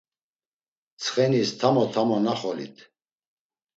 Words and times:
Tsxenis 0.99 1.49
tamo 1.59 1.83
tamo 1.93 2.15
naxolit. 2.25 2.77